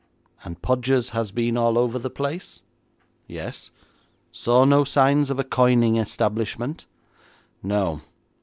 [0.43, 2.61] 'And Podgers has been all over the place?'
[3.27, 3.69] 'Yes.'
[4.31, 6.87] 'Saw no signs of a coining establishment?'
[7.61, 8.01] 'No.